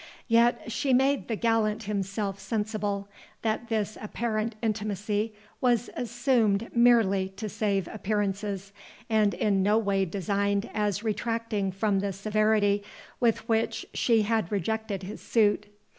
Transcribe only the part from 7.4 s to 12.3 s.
save appearances, and in no way designed as retracting from the